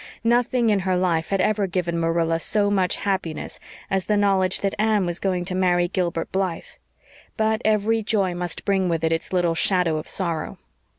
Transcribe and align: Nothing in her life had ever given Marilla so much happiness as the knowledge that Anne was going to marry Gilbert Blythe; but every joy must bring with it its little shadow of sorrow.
Nothing 0.23 0.71
in 0.71 0.79
her 0.79 0.97
life 0.97 1.29
had 1.29 1.39
ever 1.41 1.67
given 1.67 1.99
Marilla 1.99 2.39
so 2.39 2.71
much 2.71 2.95
happiness 2.95 3.59
as 3.87 4.05
the 4.05 4.17
knowledge 4.17 4.61
that 4.61 4.73
Anne 4.79 5.05
was 5.05 5.19
going 5.19 5.45
to 5.45 5.53
marry 5.53 5.87
Gilbert 5.87 6.31
Blythe; 6.31 6.63
but 7.37 7.61
every 7.63 8.01
joy 8.01 8.33
must 8.33 8.65
bring 8.65 8.89
with 8.89 9.03
it 9.03 9.13
its 9.13 9.31
little 9.31 9.53
shadow 9.53 9.97
of 9.97 10.07
sorrow. 10.07 10.57